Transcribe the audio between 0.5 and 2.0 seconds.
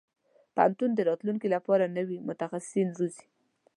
پوهنتون د راتلونکي لپاره